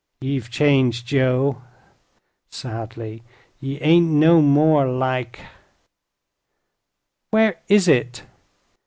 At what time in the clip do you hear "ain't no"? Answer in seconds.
3.81-4.41